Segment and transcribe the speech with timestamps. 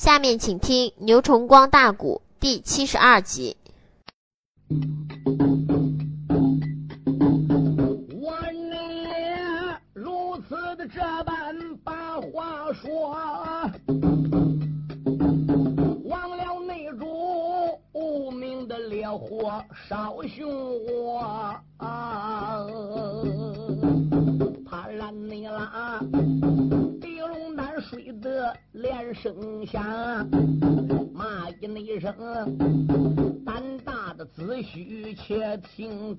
[0.00, 3.58] 下面请听牛崇光大鼓第七十二集。
[8.18, 8.30] 我
[8.70, 13.10] 呢如此的这般把话说，
[16.06, 17.04] 忘了那主
[17.92, 20.69] 无名的烈火烧熊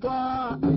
[0.02, 0.71] 听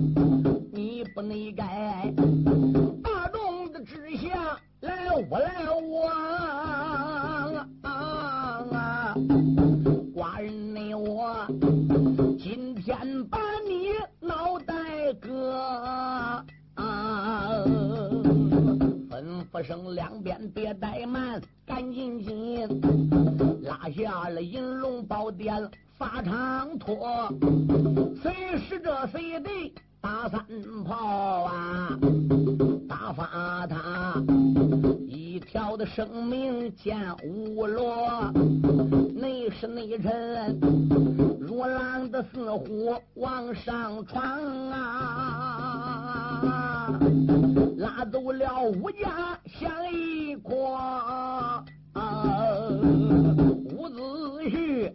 [44.16, 44.80] 上闯啊！
[47.76, 51.64] 拉走了武家像一筐，
[53.76, 54.00] 伍子
[54.48, 54.90] 胥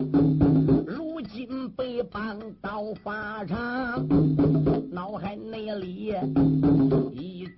[0.88, 4.08] 如今被绑到法场，
[4.92, 6.16] 脑海内里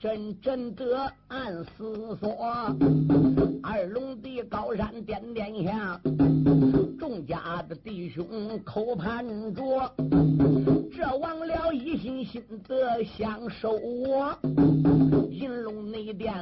[0.03, 2.29] 一阵阵的暗思索，
[3.63, 5.97] 二龙的高山点点响，
[6.99, 8.25] 众家的弟兄
[8.65, 9.63] 口盼着，
[10.93, 14.37] 这忘了一心心的想收我。
[15.31, 16.33] 银龙内殿，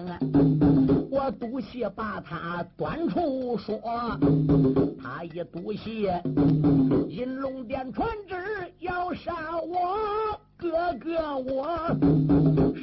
[1.12, 3.80] 我赌气把他端出说，
[5.00, 6.08] 他一赌气，
[7.10, 8.36] 银龙殿传旨
[8.80, 11.78] 要杀我哥哥我，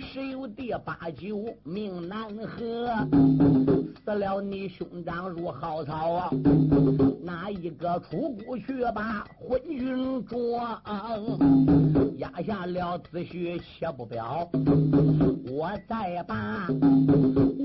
[0.01, 2.89] 十有第八九命难合，
[4.05, 6.31] 死了你兄长如蒿草啊！
[7.23, 10.61] 哪一个出谷去把昏君捉？
[12.17, 14.49] 压下了子虚且不表，
[15.51, 16.69] 我再把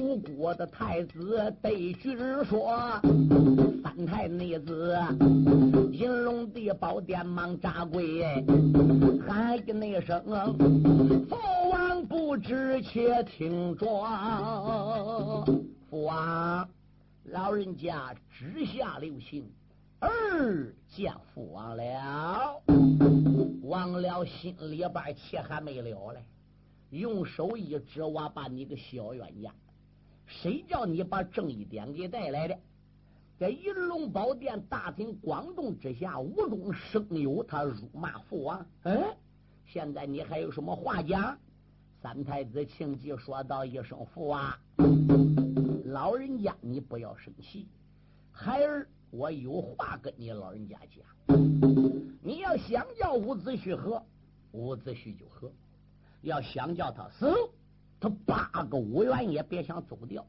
[0.03, 2.78] 吴国的太子对君说，
[3.81, 5.00] 三太内子
[5.94, 8.22] 银龙的宝殿忙扎跪，
[9.25, 10.22] 喊一那声
[11.30, 11.38] 父
[11.72, 13.86] 王不知且听着，
[15.90, 16.68] 父王
[17.24, 19.50] 老人家直下留情，
[20.02, 22.62] 儿见父王了。
[23.64, 26.20] 王了心里边气还没了嘞，
[26.90, 29.50] 用手一指，我把你个小冤家，
[30.25, 32.57] 谁叫你把正义点给带来的？
[33.39, 38.66] 在银龙宝殿大庭广众之下，无中生有，他辱骂父王。
[38.84, 39.17] 哎，
[39.66, 41.38] 现在你还有什么话讲？
[42.01, 44.53] 三太子庆忌说道一声：“父王，
[45.85, 47.67] 老人家你不要生气，
[48.31, 51.05] 孩儿我有话跟你老人家讲。
[52.22, 54.03] 你要想叫伍子胥喝，
[54.51, 55.50] 伍子胥就喝；
[56.22, 57.34] 要想叫他死，
[58.03, 60.25] 他八个五元也别想走掉。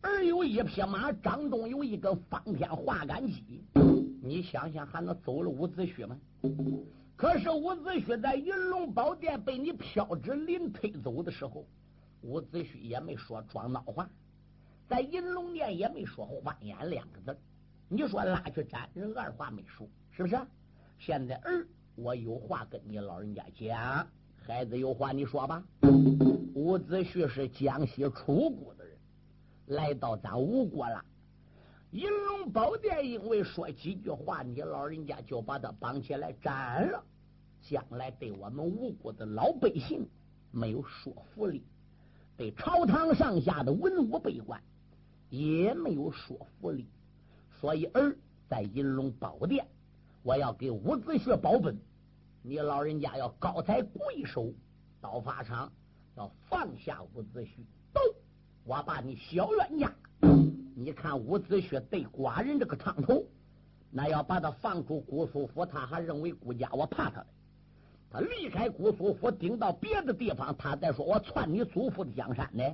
[0.00, 3.62] 而有一匹马，掌中有一个方天画杆戟，
[4.22, 6.18] 你想想还能走了伍子胥吗？
[7.16, 11.66] 可是伍子胥在银龙宝殿被你飘指临推走的时候，
[12.22, 14.08] 伍子胥也没说装孬话，
[14.88, 17.38] 在银龙殿也没说欢颜两个字。
[17.90, 20.38] 你说拉去斩人，二话没说，是不是？
[20.98, 24.06] 现在儿，我有话跟你老人家讲。
[24.46, 25.62] 孩子有话你说吧。
[26.54, 28.96] 伍子胥是江西楚国的人，
[29.66, 31.04] 来到咱吴国了。
[31.92, 37.02] 银龙宝殿因为说几句话，你老人家就把他绑起来斩了。
[37.62, 40.08] 将来对我们吴国的老百姓
[40.50, 41.62] 没有说服力，
[42.36, 44.60] 对朝堂上下的文武百官
[45.28, 46.86] 也没有说服力。
[47.60, 48.16] 所以儿
[48.48, 49.66] 在银龙宝殿。
[50.22, 51.78] 我要给伍子胥保本，
[52.42, 54.52] 你老人家要高抬贵手，
[55.00, 55.72] 到法场
[56.16, 57.48] 要放下伍子胥。
[57.92, 58.00] 走，
[58.64, 59.92] 我把你小冤家，
[60.74, 63.24] 你看伍子胥对寡人这个汤头，
[63.90, 67.24] 那要把他放出姑苏府，他还认为顾家我怕他
[68.10, 72.64] 他离开姑苏府，顶到别的地方，他再说我篡你祖父的江山呢。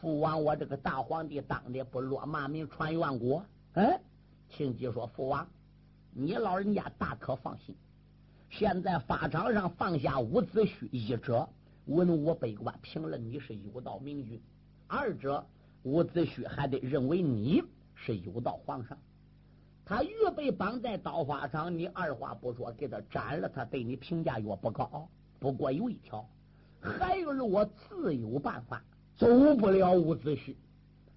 [0.00, 3.44] 父王，我这个大皇帝当的不落骂名传万国。
[3.74, 4.00] 嗯，
[4.48, 5.48] 庆忌说父王。
[6.12, 7.76] 你老人家大可放心，
[8.50, 11.48] 现在法场上放下伍子胥一者，
[11.88, 14.38] 文武百官评论你是有道明君；
[14.86, 15.46] 二者，
[15.84, 17.62] 伍子胥还得认为你
[17.94, 18.98] 是有道皇上，
[19.86, 25.08] 他预备绑在刀法上，你二话不说给他斩了，他对你评价越不高。
[25.38, 26.28] 不过有一条，
[26.78, 28.84] 孩儿我自有办法，
[29.16, 29.26] 走
[29.56, 30.54] 不了伍子胥。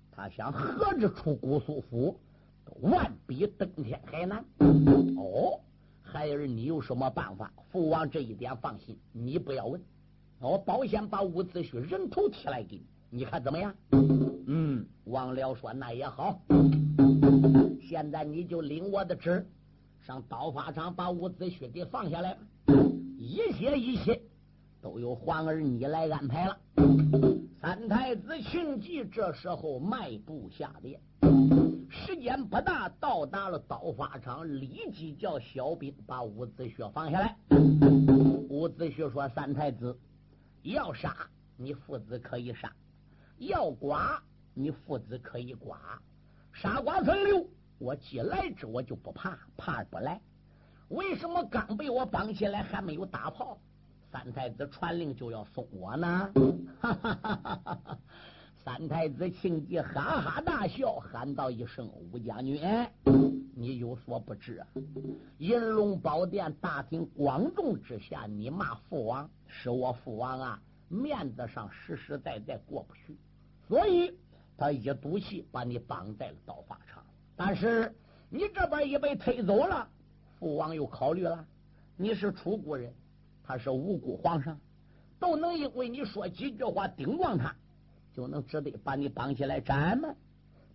[0.10, 2.18] 他想何之出姑苏府，
[2.80, 4.46] 万比登天还难。
[5.18, 5.60] 哦，
[6.02, 7.52] 孩儿你有什么办法？
[7.72, 9.82] 父王这一点放心，你不要问。
[10.44, 12.76] 我保险把伍子胥人头提来给
[13.12, 13.72] 你，你看怎么样？
[14.48, 16.42] 嗯，王辽说那也好。
[17.80, 19.46] 现在你就领我的旨，
[20.00, 22.36] 上刀法场把伍子胥给放下来。
[23.20, 24.20] 一切一切
[24.82, 26.58] 都由皇儿你来安排了。
[27.62, 31.00] 三太子庆忌这时候迈步下殿，
[31.88, 37.38] 时间不大，到达了刀法场，立即叫小兵把伍子胥放下来。
[38.50, 39.96] 伍子胥说：“三太子。”
[40.64, 41.16] 要杀
[41.58, 42.72] 你父子可以杀，
[43.38, 44.22] 要剐
[44.54, 45.78] 你父子可以剐。
[46.54, 47.48] 杀剐分流，
[47.80, 50.22] 我既来之我就不怕，怕不来。
[50.90, 53.58] 为什么刚被我绑起来还没有打炮？
[54.12, 56.32] 三太子传令就要送我呢？
[56.80, 58.00] 哈哈哈哈哈！
[58.64, 62.62] 三太子庆忌哈哈大笑，喊道一声：“吴将军，
[63.56, 64.64] 你有所不知！
[65.38, 73.18] 银龙宝殿大庭广众之下，你骂父王。”是我父王啊，面子上实实在在过不去，
[73.68, 74.18] 所以
[74.58, 77.06] 他一赌气把你绑在了刀法场。
[77.36, 77.94] 但是
[78.30, 79.88] 你这边一被推走了，
[80.40, 81.46] 父王又考虑了，
[81.98, 82.94] 你是楚国人，
[83.44, 84.58] 他是无辜皇上，
[85.20, 87.54] 都能因为你说几句话顶撞他，
[88.14, 90.16] 就能只得把你绑起来斩吗？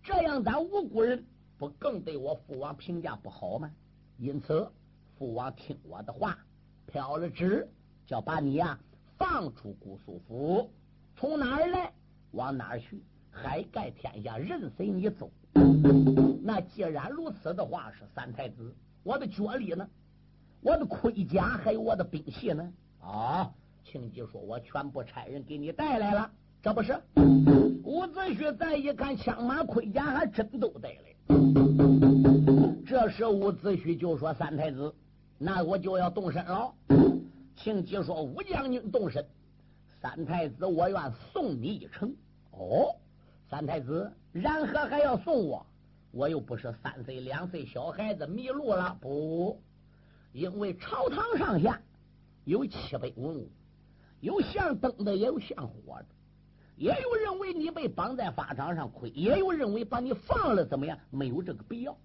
[0.02, 1.24] 这样咱无辜人
[1.56, 3.72] 不更对我父王评价不好吗？
[4.18, 4.70] 因此，
[5.18, 6.38] 父王听我的话，
[6.86, 7.66] 飘了旨。
[8.06, 8.78] 叫把你呀
[9.18, 10.70] 放出姑苏府，
[11.16, 11.92] 从哪儿来
[12.30, 15.30] 往哪儿去，海盖天下任随你走。
[16.42, 19.88] 那既然如此的话，是三太子，我的脚力呢？
[20.60, 22.72] 我的盔甲还有我的兵器呢？
[23.00, 23.50] 啊！
[23.84, 26.30] 庆忌说：“我全部差人给你带来了，
[26.60, 26.92] 这不是？”
[27.84, 31.14] 伍子胥再一看，枪马盔甲还真都带来。
[32.84, 34.92] 这时伍子胥就说：“三太子，
[35.38, 36.74] 那我就要动身了。”
[37.56, 39.26] 庆忌说：“武将军动身，
[40.00, 42.14] 三太子我愿送你一程。”
[42.52, 42.94] 哦，
[43.50, 45.66] 三太子，然何还要送我？
[46.12, 48.96] 我又不是三岁两岁小孩子迷路了。
[49.00, 49.60] 不，
[50.32, 51.80] 因为朝堂上下
[52.44, 53.50] 有七百文武，
[54.20, 56.06] 有像灯的，也有像火的，
[56.76, 60.98] 也有认为你被绑在法场上亏，也有认为把你放了怎么样？
[61.10, 61.96] 没有这个必要。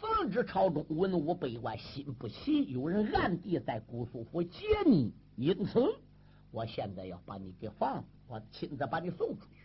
[0.00, 5.78] 防止朝中文武百官心不齐，有人暗地在姑苏府劫你，因此
[6.50, 9.60] 我现在要把你给放，我亲自把你送出去。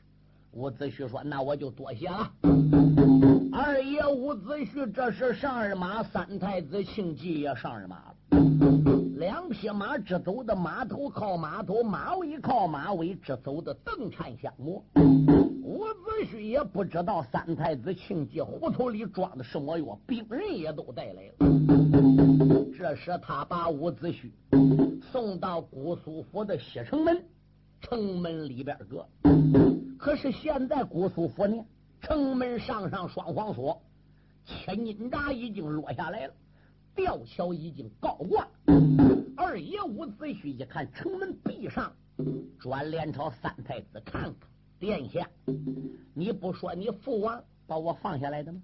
[0.51, 2.29] 伍子胥说：“那我就多谢了。”
[3.53, 8.15] 二爷伍子胥这是上二马，三太子庆忌也上二马了。
[9.15, 14.83] 两匹马直走的马头靠马头，马尾靠马尾，直走的邓产相磨。
[15.63, 15.85] 伍
[16.55, 22.71] 也不知道三太子庆忌胡头里装的什么药，病人也都带来了。
[22.77, 24.31] 这时他把伍子胥
[25.11, 27.21] 送到姑苏府的西城门，
[27.81, 29.05] 城门里边搁。
[29.99, 31.61] 可是现在姑苏府呢，
[31.99, 33.81] 城门上上双黄锁，
[34.45, 36.33] 千斤闸已经落下来了。
[36.95, 38.47] 吊桥已经高挂，
[39.35, 41.91] 二爷伍子胥一看城门闭上，
[42.57, 44.33] 转脸朝三太子看看，
[44.85, 45.27] 殿下，
[46.13, 48.61] 你不说你父王把我放下来的吗？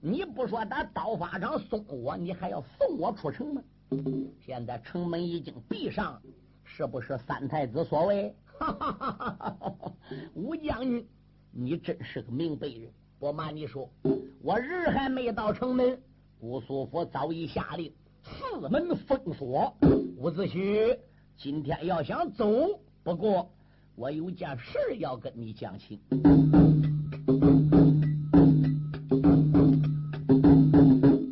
[0.00, 3.62] 你不说他刀法场送我，你还要送我出城吗？
[4.44, 6.20] 现在城门已经闭上，
[6.64, 8.34] 是不是三太子所为？
[8.58, 9.92] 哈哈哈哈哈！
[10.34, 11.06] 吴将军，
[11.52, 12.90] 你真是个明白人。
[13.20, 13.88] 不瞒你说，
[14.42, 15.96] 我日还没到城门。
[16.40, 17.92] 姑苏府早已下令
[18.24, 19.72] 四门封锁。
[20.18, 20.98] 伍子胥
[21.36, 23.48] 今天要想走，不过
[23.96, 25.98] 我有件事要跟你讲清。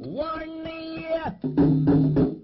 [0.00, 0.28] 我
[0.64, 1.04] 你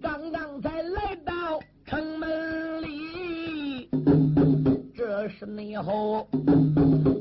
[0.00, 3.88] 刚刚才来到城门里，
[4.94, 6.28] 这是内后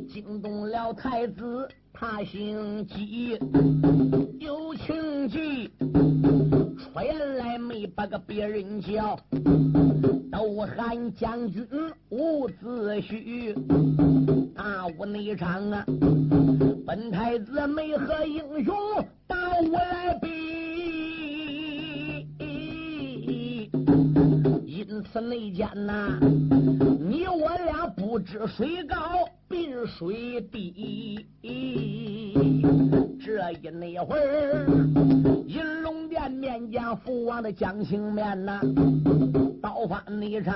[0.10, 1.70] 惊动了太子。
[2.00, 3.39] 他姓姬，
[4.39, 5.68] 有情急，
[6.77, 7.00] 出
[7.38, 9.20] 来没把个别人叫，
[10.38, 11.67] 都喊将军
[12.10, 13.56] 伍子胥。
[14.53, 15.84] 大武内场啊，
[16.86, 18.75] 本太子没和英雄
[19.25, 20.29] 把我来比，
[24.63, 26.20] 因此内奸呐，
[27.00, 28.96] 你我俩不知谁高。
[29.50, 31.25] 滨水地。
[33.20, 34.66] 这一那会儿，
[35.46, 38.60] 银龙殿面见父王的将情面呐，
[39.62, 40.54] 刀法那场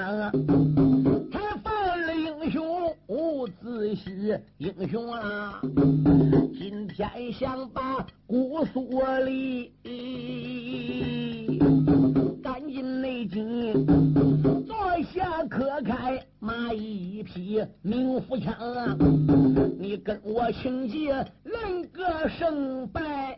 [1.31, 5.61] 才犯了英雄伍子胥英雄啊！
[6.57, 9.71] 今天想把姑苏里。
[12.41, 13.85] 赶紧内紧，
[14.65, 14.75] 坐
[15.13, 18.97] 下可开马一匹，明福枪！
[19.77, 23.37] 你跟我请节论个胜败，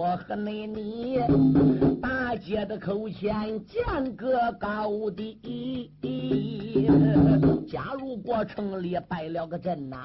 [0.00, 1.18] 我和你你
[2.00, 5.90] 大姐的口前见个高低。
[7.68, 9.98] 假如过城里败了个阵呐，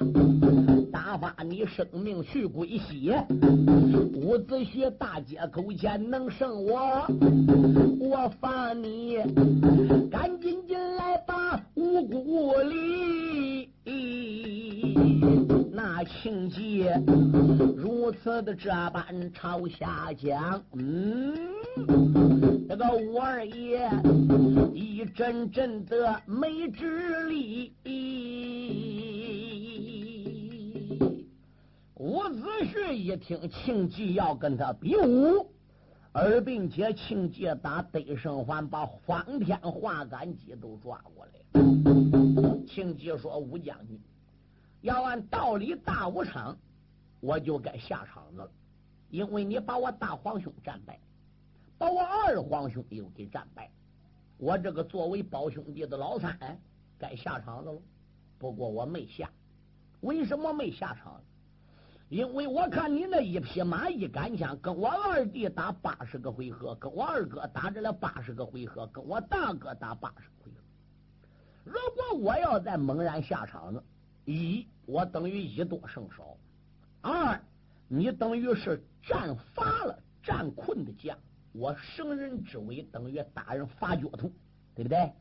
[0.92, 3.10] 打发你生命去归西。
[4.12, 7.06] 伍子胥大街口前能胜我，
[7.98, 9.16] 我罚你
[10.10, 12.85] 赶紧进来把五谷里。
[15.72, 17.00] 那情节
[17.76, 21.36] 如此的这般朝下讲，嗯，
[22.68, 23.90] 这个五二爷
[24.74, 27.72] 一阵阵的没直力。
[31.98, 35.50] 伍子胥一听庆忌要跟他比武，
[36.12, 41.32] 而并且庆忌打得胜环把方天画杆戟都抓过来。
[42.66, 44.00] 庆忌说：“武将军。”
[44.86, 46.56] 要按道理，大武场
[47.20, 48.50] 我就该下场子了，
[49.10, 50.98] 因为你把我大皇兄战败，
[51.76, 53.68] 把我二皇兄又给战败，
[54.38, 56.38] 我这个作为胞兄弟的老三
[56.98, 57.82] 该下场子了。
[58.38, 59.28] 不过我没下，
[60.02, 61.20] 为什么没下场？
[62.08, 70.60] 因为我看你那一匹马一杆枪，跟我二弟打八十个回合，跟我二哥打这了八十个回合，跟我大哥打八十个回合。
[71.64, 73.82] 如果我要再猛然下场子，
[74.26, 76.36] 一我等于以多胜少，
[77.00, 77.40] 二
[77.88, 81.16] 你等于是战乏了、战困的将，
[81.52, 84.30] 我生人之危等于打人发脚图，
[84.74, 85.12] 对不对？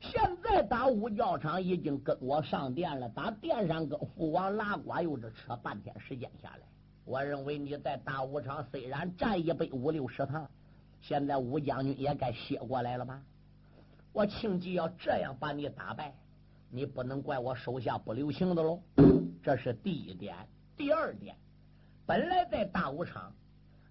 [0.00, 6.62] 现在打五教场已经跟我上殿了，打殿上跟父王拉呱又是扯半天时间下来。
[7.04, 10.48] 我认为你在大武场虽然战一百五六十趟，
[11.00, 13.20] 现在武将军也该歇过来了吧？
[14.12, 16.14] 我庆忌要这样把你打败。
[16.72, 18.80] 你不能怪我手下不留情的喽，
[19.42, 20.36] 这是第一点。
[20.76, 21.36] 第二点，
[22.06, 23.32] 本来在大武场，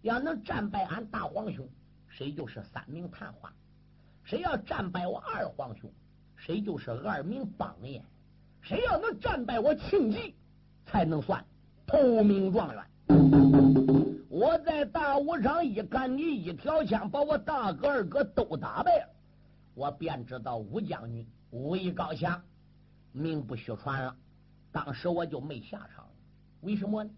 [0.01, 1.67] 要能战败俺大皇兄，
[2.07, 3.50] 谁就是三名探花；
[4.24, 5.91] 谁要战败我二皇兄，
[6.38, 8.01] 谁就是二名榜眼；
[8.62, 10.33] 谁要能战败我庆忌，
[10.86, 11.43] 才能算
[11.86, 12.83] 头名状元。
[14.29, 19.09] 我在大武场一干你一条枪，把我大哥二哥都打败了，
[19.75, 22.41] 我便知道武将军武艺高强。
[23.11, 24.15] 名不虚传了，
[24.71, 26.07] 当时我就没下场，
[26.61, 27.09] 为什么呢？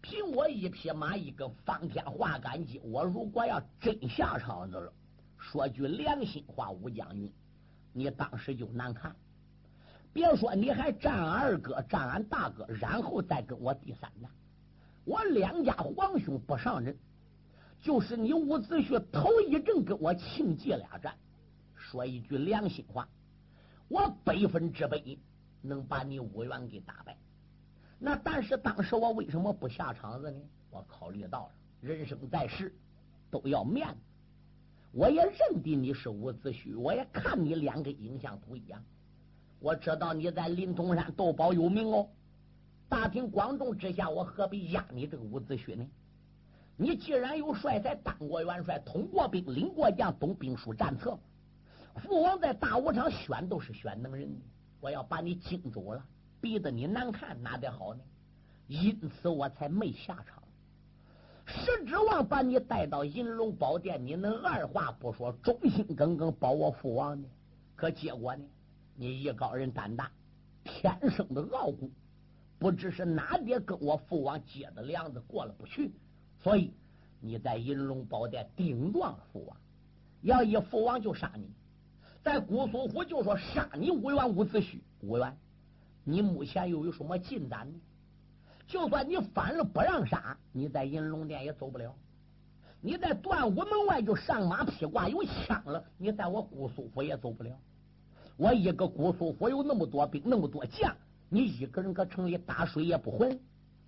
[0.00, 4.92] 凭我一匹马，一个方天画杆戟，我如果要真下场子了，
[5.36, 7.32] 说句良心话，武将军，
[7.92, 9.14] 你当时就难看。
[10.12, 14.30] 别说你还战二哥，战俺大哥，然后再跟我第三战，
[15.04, 16.96] 我两家皇兄不上阵，
[17.82, 21.14] 就是你伍子胥头一阵跟我庆忌俩战，
[21.74, 23.08] 说一句良心话。
[23.88, 25.02] 我百分之百
[25.62, 27.16] 能把你五元给打败，
[27.98, 30.38] 那但是当时我为什么不下场子呢？
[30.70, 32.74] 我考虑到了人生在世
[33.30, 33.96] 都要面子，
[34.92, 38.84] 我也认定你是伍子胥，我也看你脸跟影像图一样，
[39.58, 42.08] 我知道你在临潼山斗宝有名哦，
[42.88, 45.86] 大庭广众之下，我何必压你这个伍子胥呢？
[46.76, 51.18] 你既然有帅才当过元帅，统过兵，领过将，懂兵书战策。
[51.98, 54.30] 父王在大武场选都是选能人，
[54.80, 56.04] 我要把你惊住了，
[56.40, 58.00] 逼得你难看，哪得好呢？
[58.66, 60.42] 因此我才没下场，
[61.46, 67.28] 实指望把你带到银龙宝殿，你能二话不说，忠心耿耿保我父王呢？
[67.74, 68.44] 可结果呢？
[68.94, 70.10] 你艺高人胆大，
[70.64, 71.90] 天生的傲骨，
[72.58, 75.92] 不知是哪点跟我父王结的梁子过了不去，
[76.42, 76.74] 所以
[77.20, 79.56] 你在银龙宝殿顶撞父王，
[80.22, 81.48] 要一父王就杀你。
[82.28, 85.34] 在姑苏府就说杀你五元伍子胥，五元，
[86.04, 87.80] 你目前又有什么进展呢？
[88.66, 91.96] 就算你反了不让杀，你在银龙殿也走不了。
[92.82, 97.58] 你在断武门外就上马披挂有枪了，你在我姑苏府也走不了。
[98.36, 100.94] 我一个姑苏府有那么多兵，那么多将，
[101.30, 103.40] 你一个人搁城里打水也不混。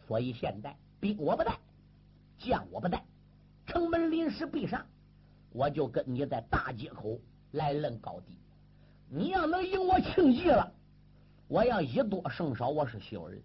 [0.08, 1.58] 所以现在兵我不带，
[2.38, 3.04] 将我不带，
[3.66, 4.86] 城门临时闭上，
[5.52, 7.18] 我就跟你在大街口。
[7.52, 8.38] 来论高低，
[9.08, 10.72] 你要能赢我庆忌了，
[11.48, 13.40] 我要以多胜少，我是小人；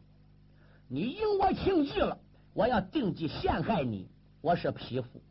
[0.87, 2.17] 你赢我庆忌了，
[2.53, 4.07] 我要定计陷害你，
[4.41, 5.21] 我是匹夫。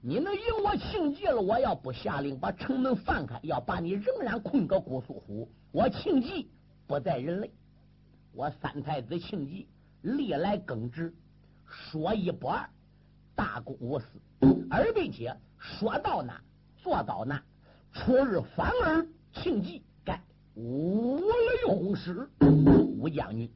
[0.00, 6.48] 你能赢我庆忌了，我要不下令把城门放开，要把你仍然困个姑苏府，我庆忌
[6.86, 7.50] 不在人类。
[8.32, 9.66] 我三太子庆忌
[10.02, 11.12] 历来耿直，
[11.64, 12.68] 说一不二，
[13.34, 14.06] 大公无私，
[14.70, 16.40] 而并且说到哪
[16.76, 17.42] 做到哪。
[17.96, 20.20] 初日反而庆忌该
[20.54, 21.24] 无雷
[21.66, 22.28] 轰师，
[22.98, 23.50] 吴将军，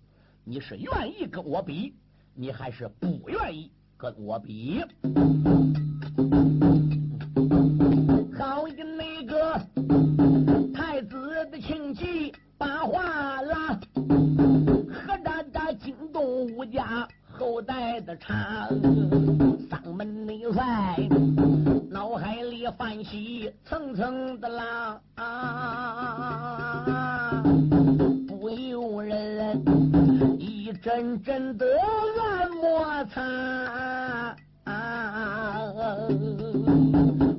[0.44, 1.94] 你是愿意跟我比，
[2.34, 4.82] 你还是不愿意跟我比？
[8.36, 9.60] 好一个那个
[10.74, 13.78] 太子的庆忌把话拉。
[16.12, 18.68] 东吴家后代的长
[19.70, 20.96] 丧门内帅，
[22.72, 25.00] 泛起层层的浪，
[28.26, 29.62] 不由人
[30.38, 31.66] 一阵阵的
[32.16, 34.36] 乱摩擦。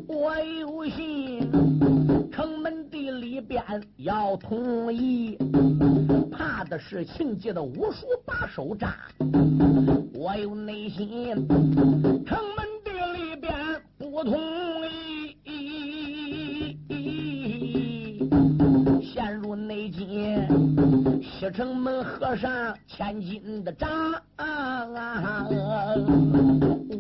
[0.08, 1.50] 我有心
[2.32, 3.64] 城门的里边
[3.98, 5.38] 要同意。
[6.32, 8.96] 怕的是庆忌的武术把手扎，
[10.14, 11.48] 我有内心
[12.26, 13.54] 城门的里边
[13.98, 14.40] 不同
[14.88, 15.11] 意，
[21.42, 23.88] 西城门和尚千金的扎，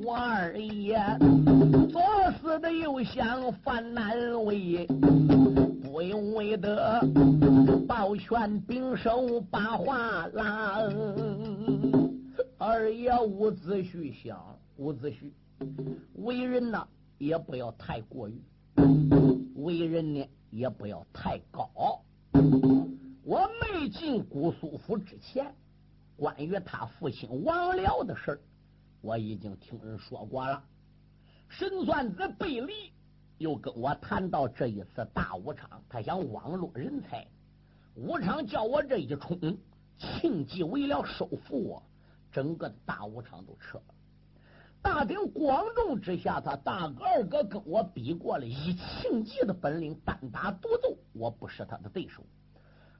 [0.03, 0.97] 我二爷
[1.91, 2.01] 作
[2.41, 4.87] 死的又想犯难为。
[5.83, 6.99] 不用为得
[7.87, 10.89] 抱拳并手把话拉，
[12.57, 14.43] 二爷伍子胥想，
[14.77, 15.31] 伍子胥
[16.15, 16.83] 为人呢
[17.19, 18.41] 也不要太过于，
[19.57, 22.01] 为人呢也不要太高。
[23.23, 25.53] 我没进姑苏府之前，
[26.17, 28.41] 关于他父亲王辽的事，
[29.01, 30.63] 我已经听人说过了。
[31.47, 32.91] 神算子贝离。
[33.37, 37.25] 又跟我谈到这一次大武场，他想网络人才。
[37.95, 39.57] 武场叫我这一冲，
[39.97, 41.83] 庆忌为了收复我，
[42.31, 43.95] 整个大武场都撤了。
[44.79, 52.23] 大庭广众之下，他大哥二哥跟我比过了，以庆忌的本领单打独斗，我不是他的对手。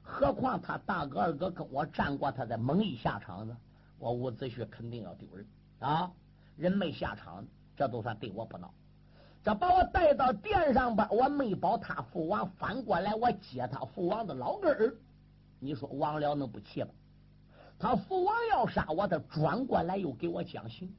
[0.02, 3.58] 何况他大哥二哥跟我战过，他在蒙毅下场呢，
[3.98, 5.46] 我伍子胥肯定要丢人
[5.80, 6.12] 啊！
[6.58, 8.70] 人没下场，这都算对我不孬。
[9.44, 14.96] 这把我带到殿上吧，我没保他父王，反过来我接他父王的老根儿。
[15.60, 16.90] 你说王辽能不气吗？
[17.80, 20.94] 他父王要杀我，他转过来又给我讲刑。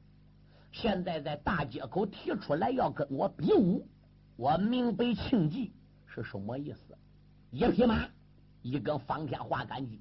[0.71, 3.87] 现在在大街口提出来要跟我比武，
[4.35, 5.71] 我明白庆忌
[6.07, 6.97] 是什么意思。
[7.51, 8.07] 一匹马，
[8.63, 9.99] 一个方天画杆戟，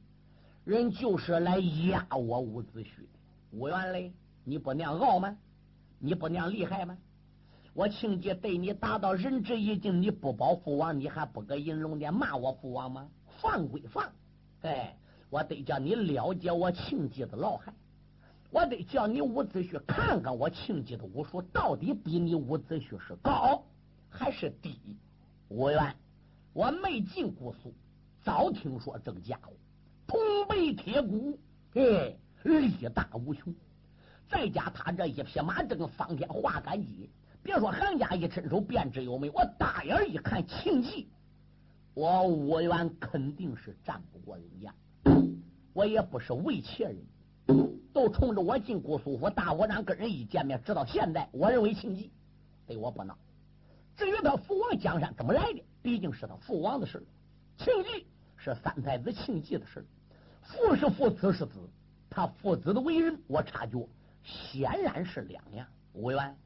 [0.65, 2.87] 人就是来压我伍子胥。
[3.51, 4.11] 伍元雷，
[4.45, 5.37] 你不那样傲吗，
[5.99, 6.97] 你不那样厉害吗？
[7.75, 13.09] 我庆忌对你达到仁至义尽，你不保父王，你还不搁银龙殿骂我父王吗？
[13.41, 14.13] 放归放，
[14.61, 14.97] 哎，
[15.29, 17.75] 我得叫你了解我庆忌的老害，
[18.51, 23.65] 我得叫你伍子胥看看我庆忌的武术到底比你伍子胥是高
[24.09, 24.79] 还是低。
[25.49, 25.97] 伍元，
[26.53, 27.75] 我没进姑苏，
[28.23, 29.53] 早听说这个家伙
[30.07, 31.39] 铜背铁骨，
[31.75, 33.53] 哎，力大无穷，
[34.29, 37.11] 再加他这一匹马，这个方天画杆戟。
[37.43, 41.09] 别说行家一伸手便知有没有，我大眼一看，庆忌，
[41.95, 44.73] 我武元肯定是战不过人家。
[45.73, 52.13] 我也不是为妾人，都冲着我进姑苏府大武场跟人一见面，直到现在，我认为庆忌
[52.69, 53.15] 对我不孬。
[53.97, 57.05] 至于他父王江山怎么来的，毕竟是他父王的事
[57.59, 58.07] 庆忌
[58.45, 59.87] 是三太子庆忌的事
[60.43, 61.71] 父是父，子是子，
[62.11, 63.89] 他父子的为人，我察觉
[64.25, 65.65] 显然是两样。
[65.93, 66.37] 武元。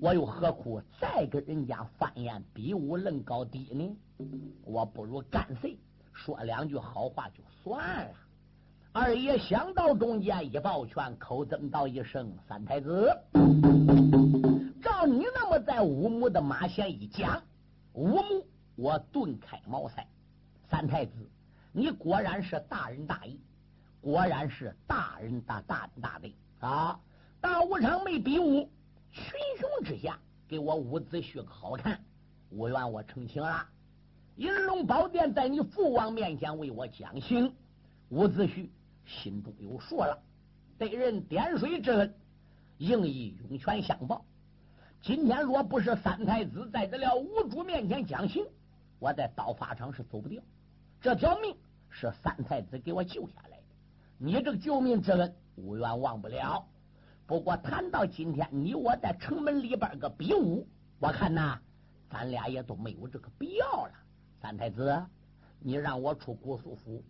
[0.00, 3.94] 我又何苦再跟人家翻眼比武论高低呢？
[4.64, 5.78] 我不如干脆
[6.14, 8.14] 说两句好话就算了。
[8.92, 13.10] 二爷想到中间一抱拳，口尊道一声：“三太子，
[14.82, 17.42] 照你那么在五木的马前一讲，
[17.92, 20.06] 五木我顿开茅塞。
[20.70, 21.12] 三太子，
[21.76, 23.40] 你果然是大仁大义，
[24.00, 27.00] 果然是大仁大大大的啊！
[27.40, 28.70] 大武场没比武。”
[29.10, 32.00] 群雄之下，给我伍子胥个好看，
[32.48, 33.66] 我愿我成亲了。
[34.36, 37.52] 银龙宝殿在你父王面前为我讲情，
[38.08, 38.68] 伍子胥
[39.04, 40.16] 心中有数了。
[40.78, 42.14] 对人点水之恩，
[42.78, 44.24] 应以涌泉相报。
[45.02, 48.46] 今天若不是三太子在得了五主面前讲情，
[49.00, 50.40] 我在刀法场是走不掉。
[51.00, 51.54] 这条命
[51.96, 53.62] 是三太子给我救下来的，
[54.18, 56.66] 你这个救命之恩，无缘忘不了。
[57.24, 60.66] 不过谈到今天，你我在城门里边个比武，
[60.98, 61.56] 我看呐，
[62.10, 63.92] 咱俩也都没有这个必要了。
[64.42, 65.06] 三太子，
[65.60, 67.04] 你让我出姑苏府，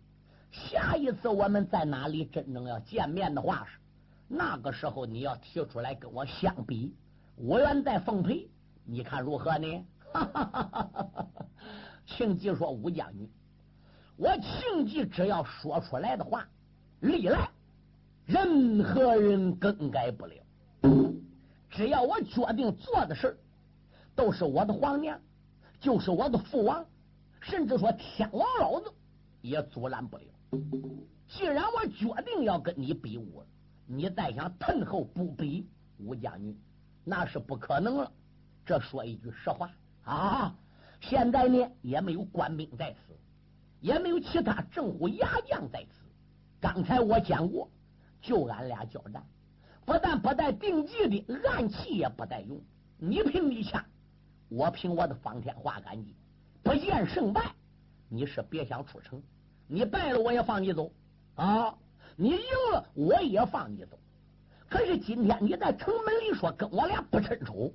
[0.51, 3.79] 下一次我们在哪里真正要见面的话是，
[4.27, 6.95] 那个时候你要提出来跟我相比，
[7.35, 8.47] 我愿在奉陪，
[8.85, 9.83] 你看如何呢？
[10.13, 11.27] 哈哈哈哈哈哈！
[12.05, 13.27] 庆忌说：“武将军，
[14.17, 16.47] 我庆忌只要说出来的话，
[17.01, 17.49] 历来。”
[18.25, 20.33] 任何人更改不了。
[21.69, 23.37] 只要我决定做的事
[24.15, 25.19] 都是我的皇娘，
[25.79, 26.83] 就是我的父王，
[27.39, 28.91] 甚至说天王老子
[29.41, 30.23] 也阻拦不了。
[31.27, 33.43] 既然我决定要跟你比武，
[33.85, 35.67] 你再想退后不比，
[35.99, 36.59] 吴将军
[37.03, 38.11] 那是不可能了。
[38.65, 39.69] 这说一句实话
[40.03, 40.55] 啊，
[40.99, 43.13] 现在呢也没有官兵在此，
[43.85, 46.01] 也没有其他政府牙将在此。
[46.59, 47.69] 刚才我讲过。
[48.21, 49.23] 就俺俩交战，
[49.85, 52.59] 不但不带定计的暗器也不带用，
[52.97, 53.85] 你凭你枪，
[54.49, 56.15] 我凭我的方天画杆戟，
[56.63, 57.53] 不见胜败，
[58.09, 59.21] 你是别想出城。
[59.67, 60.91] 你败了我也放你走
[61.35, 61.75] 啊，
[62.15, 62.41] 你赢
[62.73, 63.99] 了我也放你走。
[64.67, 67.71] 可是今天你在城门里说跟我俩不伸手，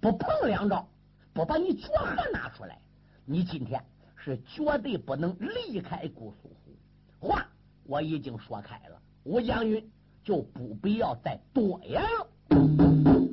[0.00, 0.88] 不碰两招，
[1.32, 2.76] 不把你脚汗拿出来，
[3.24, 3.80] 你今天
[4.24, 6.72] 是绝对不能离开姑苏湖。
[7.18, 7.44] 话
[7.84, 8.96] 我已经说开了。
[9.24, 9.90] 吴将军
[10.22, 12.28] 就不必要再多言了。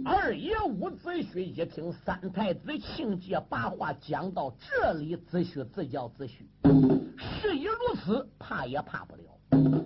[0.03, 6.39] 二爷伍子胥一听三太子庆忌把话讲到这里，子胥自叫子胥，
[7.17, 9.21] 事已如此，怕也怕不了。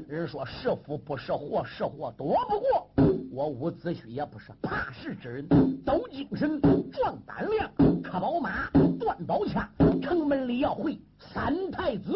[0.07, 2.89] 人说是福不是祸，是祸躲不过。
[3.31, 5.47] 我伍子胥也不是怕事之人，
[5.83, 6.61] 抖精神，
[6.91, 7.69] 壮胆量，
[8.01, 9.67] 克宝马，断宝枪，
[10.47, 12.13] 李耀辉三太子。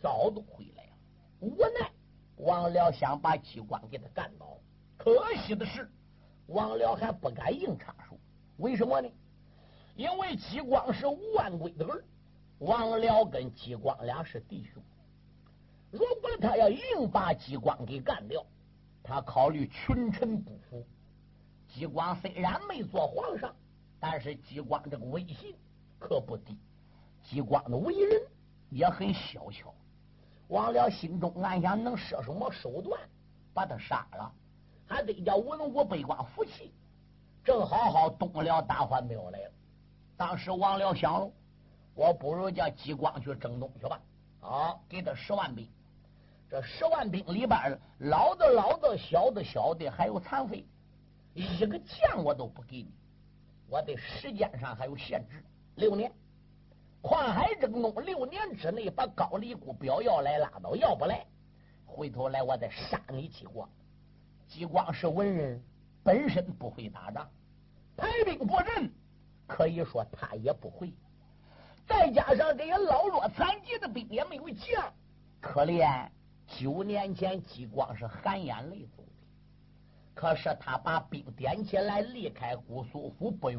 [0.00, 0.90] 早都回来了。
[1.40, 1.90] 无奈
[2.36, 4.58] 王辽想把激光给他干倒，
[4.96, 5.90] 可惜的是
[6.46, 8.18] 王辽还不敢硬插手。
[8.58, 9.08] 为什么呢？
[9.96, 12.04] 因为激光是万贵的儿，
[12.58, 14.82] 王辽跟激光俩是弟兄。
[15.90, 18.44] 如果他要硬把激光给干掉，
[19.02, 20.86] 他考虑群臣不服。
[21.68, 23.54] 激光虽然没做皇上，
[24.00, 25.54] 但是激光这个威信。
[25.98, 26.58] 可不低，
[27.22, 28.22] 激光的为人
[28.70, 29.72] 也很小巧。
[30.52, 33.00] 王辽心中暗想：能设什么手段
[33.54, 34.30] 把他杀了，
[34.86, 36.74] 还得叫文武百官服气，
[37.42, 39.50] 正好好东辽大换庙来了。
[40.14, 41.30] 当时王辽想，
[41.94, 43.98] 我不如叫激光去征东去吧。
[44.40, 45.66] 好，给他十万兵。
[46.50, 50.66] 这十万兵里边，老的老的，小的小的，还有残废，
[51.32, 52.92] 一个将我都不给你。
[53.70, 55.42] 我的时间上还有限制。
[55.76, 56.12] 六年，
[57.02, 61.26] 跨海征东，六年之内把高丽姑表要来拉倒，要不来，
[61.84, 63.68] 回头来我再杀你激光。
[64.46, 65.60] 激光是文人，
[66.04, 67.28] 本身不会打仗，
[67.96, 68.88] 排兵布阵，
[69.48, 70.94] 可以说他也不会。
[71.88, 74.92] 再加上这些老弱残疾的兵也没有将，
[75.40, 76.08] 可怜
[76.46, 79.08] 九年前激光是含眼泪走的。
[80.14, 83.58] 可是他把兵点起来，离开姑苏府不远。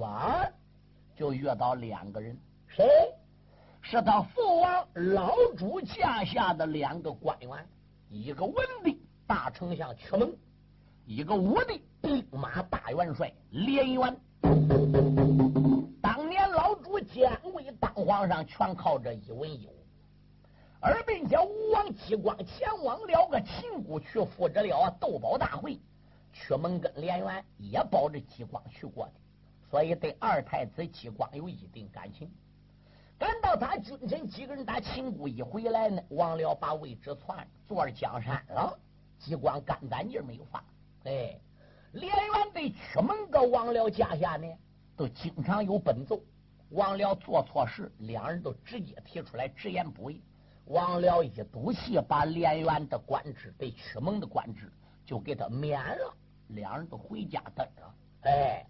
[1.16, 2.88] 就遇到两个人，谁？
[3.94, 7.50] 是他父王老主驾下的两个官员，
[8.10, 10.34] 一个文的大丞相屈蒙，
[11.06, 14.20] 一个武的兵马大元帅连元。
[16.02, 19.76] 当年老朱监卫当皇上，全靠这一文一武。
[20.80, 25.80] 而并且吴王姬光前往了个秦国去赴着了斗宝大会，
[26.32, 29.12] 曲门跟连元也保着姬光去过的，
[29.70, 32.28] 所以对二太子姬光有一定感情。
[33.24, 38.78] 赶到他君臣几个人打秦国一回来呢，王辽把位置传坐着江山了，
[39.18, 40.62] 机关干干劲没有发。
[41.06, 41.40] 哎，
[41.94, 44.46] 连元对曲门搁王辽家下呢，
[44.98, 46.20] 都经常有奔奏。
[46.72, 50.22] 王辽做错事，两人都直接提出来直言不讳。
[50.66, 54.70] 王辽一赌气，把连元的官职被曲蒙的官职
[55.06, 56.14] 就给他免了，
[56.50, 58.30] 两人都回家等着。
[58.30, 58.66] 哎，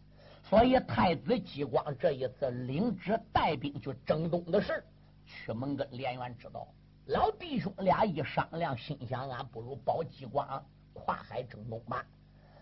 [0.54, 4.84] 所以太子姬光这一次领旨带兵去征东的事，
[5.26, 6.68] 曲蒙跟连元知道。
[7.08, 10.63] 老弟兄俩一商量，心想：俺不如保姬光
[10.94, 12.06] 跨海征东吧。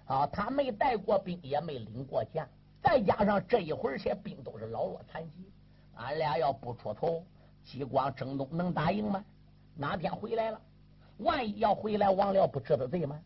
[0.06, 2.47] 啊，他没带过兵，也没领过将，
[2.82, 5.51] 再加上这一会儿些兵都是老弱残疾，
[5.95, 7.21] 俺俩要不出头。
[7.65, 9.21] 激光征东能打赢吗？
[9.75, 10.62] 哪天回来了？
[11.17, 13.19] 万一要回来，王辽不知道罪吗？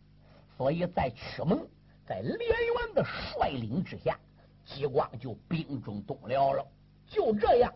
[0.57, 1.63] 所以在曲蒙，
[2.03, 4.17] 在连元的率领之下，
[4.65, 6.65] 激光就兵中东辽了。
[7.07, 7.73] 就这样，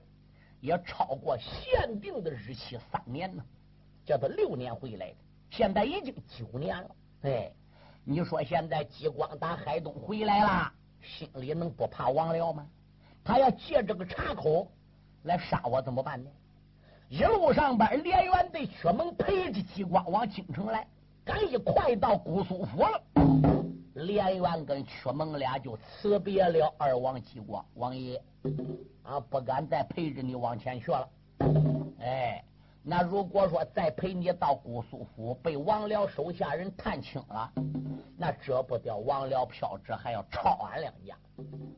[0.59, 3.43] 也超过限定的日期三年呢，
[4.05, 5.15] 叫他六年回来的。
[5.51, 6.95] 现在已经九年了。
[7.21, 7.51] 哎，
[8.03, 12.65] 你说现在激光打海东回来了，心里能不怕王辽吗？
[13.23, 14.67] 他要借这个岔口
[15.23, 16.29] 来杀我，怎么办呢？
[17.09, 20.87] 一路上边，连元对薛蒙陪着激光往京城来，
[21.25, 23.01] 赶紧快到姑苏府了，
[24.05, 28.21] 连元跟屈蒙俩就辞别了二王激光王爷
[29.03, 31.09] 啊，不敢再陪着你往前去了。
[31.99, 32.43] 哎，
[32.83, 37.51] 那如果说再陪你到姑苏府，被王僚手下人探清了，
[38.17, 41.17] 那折不掉王僚票纸，还要抄俺两家。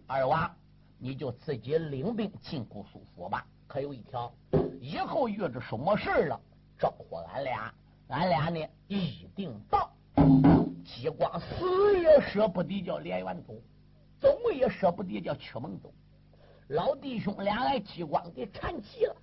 [0.08, 0.50] 二王，
[0.98, 3.46] 你就自己领兵进姑苏府吧。
[3.68, 4.32] 可有一条，
[4.80, 6.40] 以后遇着什么事了，
[6.78, 7.74] 招呼俺俩，
[8.10, 9.90] 俺俩呢一定到。
[10.84, 13.54] 激光死也舍不得叫连元走，
[14.20, 15.92] 走也舍不得叫曲蒙走。
[16.68, 19.16] 老弟兄俩挨激光给缠齐了，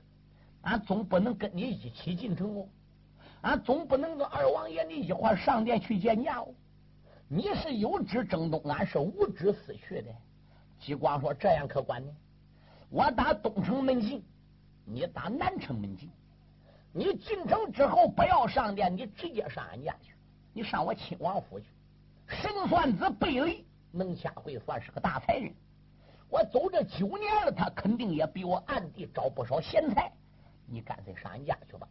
[0.63, 2.67] 俺总不能跟你一起进城哦，
[3.43, 6.49] 俺总不能跟二王爷你一块上殿去见驾哦。
[7.29, 10.11] 你是有旨征东，俺是无旨死去的。
[10.81, 12.13] 激光说：“这样可管呢？
[12.91, 14.23] 我打东城门进。”
[14.91, 16.11] 你打南城门进，
[16.95, 20.15] 你进城之后不要上殿，你直接上俺家去，
[20.59, 21.67] 你上我亲王府去。
[22.27, 25.55] 神算子贝雷能下会算是个大才人，
[26.29, 30.11] 我走这九年了，他肯定也比我暗地找不少贤才。
[30.67, 31.87] 你干脆上俺家去吧。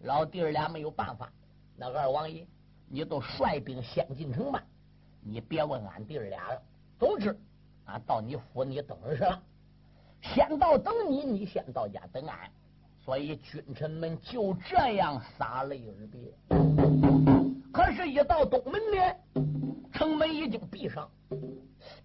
[0.00, 1.32] 老弟儿俩没有办法，
[1.76, 2.44] 那二王爷，
[2.88, 4.60] 你都率兵先进城吧，
[5.20, 6.60] 你别问俺弟儿俩了。
[6.98, 7.38] 总之，
[7.84, 9.40] 俺到你府你等着了。
[10.20, 12.50] 先到等你，你先到家等俺，
[13.04, 17.31] 所以君臣们就这样洒泪而别。
[17.72, 19.00] 可是，一到东门呢，
[19.92, 21.10] 城门已经闭上。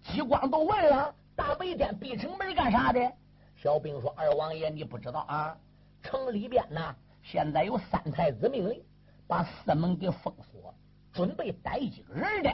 [0.02, 3.12] 激光都问了：大白天闭城门干啥的？
[3.56, 5.56] 小兵说：“二王爷，你不知道啊？
[6.02, 6.80] 城里边呢，
[7.22, 8.82] 现在有三太子命令，
[9.26, 10.74] 把四门给封锁，
[11.12, 12.50] 准备逮几个人的。”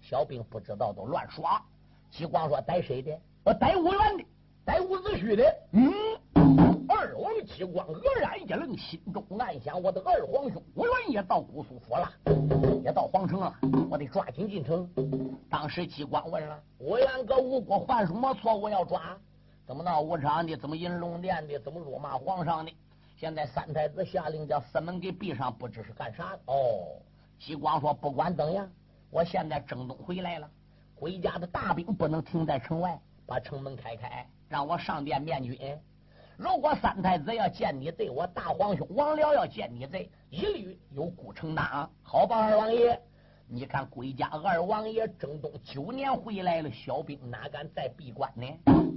[0.00, 1.44] 小兵不知道，都乱说。
[2.10, 3.18] 激光说：“逮谁的？
[3.44, 4.24] 我逮武元的。”
[4.64, 5.92] 逮伍子胥的，嗯，
[7.04, 12.10] 二王激光愕然一愣，心中暗想：我的二皇兄吴元也到姑苏府了，
[12.82, 13.54] 也到皇城了，
[13.90, 14.88] 我得抓紧进城。
[15.50, 19.14] 当时激光问了：吴元搁吴国犯什么错误要抓？
[19.66, 20.56] 怎么闹武昌的？
[20.56, 21.60] 怎么引龙殿的？
[21.60, 22.74] 怎么辱骂皇上的？
[23.18, 26.40] 现在三太子下令将四门给闭上，不知是干啥的。
[26.46, 27.02] 哦，
[27.38, 28.66] 激光说：不管怎样，
[29.10, 30.48] 我现在征东回来了，
[30.94, 34.26] 回家的大兵不能停在城外，把城门开开。
[34.48, 35.58] 让我上殿面君。
[36.36, 41.88] 如果三太子要见你罪，我大皇兄王僚要见你罪，一律有孤承担。
[42.02, 43.00] 好吧，二王爷，
[43.46, 48.46] 你看归家二王爷征东九年回来了，小兵哪敢再闭关呢？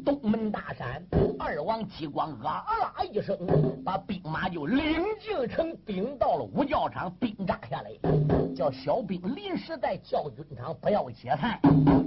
[0.06, 1.06] 东门大山，
[1.38, 3.38] 二王激光啊啦一声，
[3.84, 7.92] 把兵马就领进城，顶到了五教场，兵扎下来，
[8.56, 11.60] 叫小兵临时在教军场不要解散，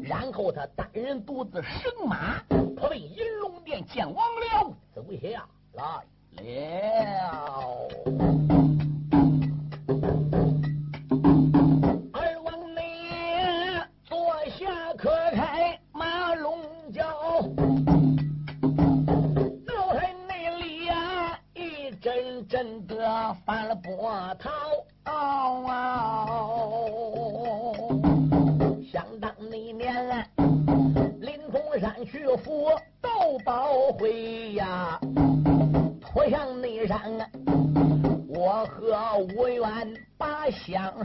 [0.02, 2.42] 然后他单人独自升马。
[2.74, 5.84] 可谓银龙殿见王了，走下来
[6.42, 8.59] 了。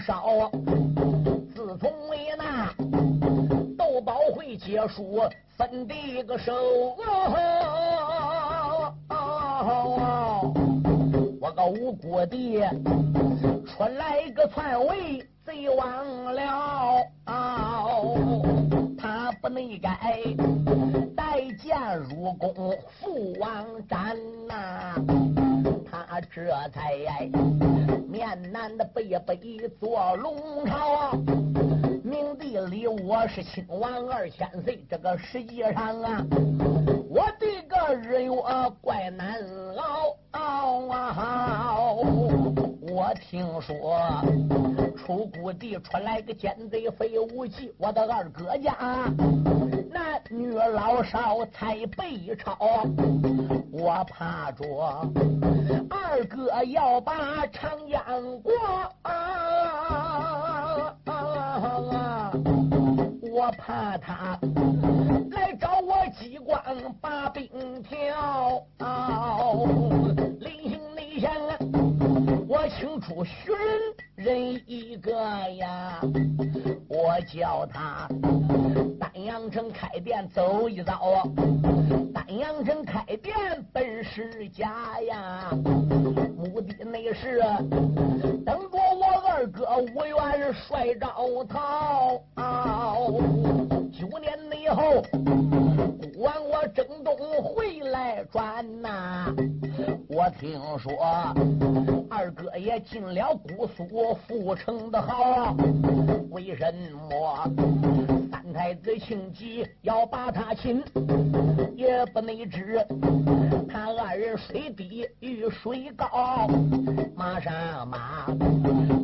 [0.06, 0.52] 少。
[1.56, 2.72] 自从为那
[3.76, 5.20] 斗宝会结束，
[5.58, 6.54] 分一个手。
[11.42, 12.64] 我个无辜的
[13.66, 17.02] 出来个篡位贼王了，
[19.46, 19.96] 不内改
[21.16, 22.52] 带剑入宫
[23.00, 24.96] 父王斩呐，
[25.86, 27.30] 他这才
[28.10, 29.38] 面南的背北
[29.80, 31.12] 坐龙朝，
[32.06, 36.24] 明地里我是亲王二千岁，这个实际上啊，
[37.10, 38.32] 我的个日月
[38.80, 39.44] 怪难
[40.34, 41.84] 熬啊。
[42.88, 44.00] 我听说
[44.96, 48.78] 出谷地出来个奸贼非武器，我的二哥家
[49.90, 52.86] 男女老少才被抄，
[53.72, 54.64] 我怕着
[55.90, 58.54] 二哥要把长江过
[59.02, 60.55] 啊，
[61.06, 62.32] 啊啊
[63.32, 64.40] 我怕他
[65.32, 66.62] 来找我机关
[67.02, 67.50] 把兵
[67.84, 68.64] 挑。
[72.48, 73.52] 我清楚许
[74.16, 75.12] 人人一个
[75.58, 76.00] 呀，
[76.88, 78.08] 我叫他
[79.00, 81.28] 丹阳城开店走一遭，
[82.14, 83.36] 丹阳城开店
[83.74, 87.40] 本是家呀，目的那是
[88.46, 90.06] 等着我二哥五
[90.54, 92.22] 帅招讨，
[100.26, 100.92] 我听说
[102.10, 105.56] 二哥也进了姑苏府城的好，
[106.32, 107.48] 为什么
[108.32, 110.84] 三太子庆吉要把他擒？
[111.76, 112.84] 也不能知
[113.70, 116.08] 他二人水低与水高。
[117.16, 118.26] 马上马，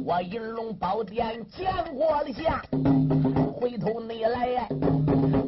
[0.04, 2.64] 我银龙宝殿见过了下，
[3.54, 4.68] 回头你来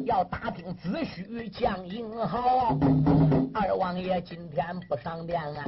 [0.04, 2.76] 要打听子虚将英豪。
[3.54, 5.64] 二王爷今天不上殿啊，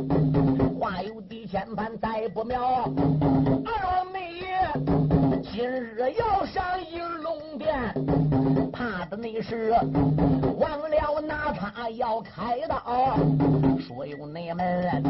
[0.79, 2.85] 话有地千番再不妙。
[3.65, 9.71] 二王爷今日要上银龙殿，怕的那是
[10.59, 13.17] 忘了拿他要开刀。
[13.79, 15.03] 说有内门，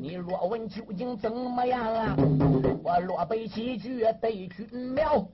[0.00, 2.16] 你若问究竟怎么样啊？
[2.84, 5.26] 我若背几句对君苗。